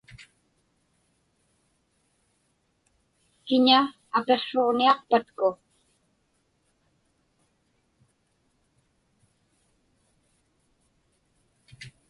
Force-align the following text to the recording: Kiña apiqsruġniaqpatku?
Kiña 3.47 3.79
apiqsruġniaqpatku? 4.17 5.49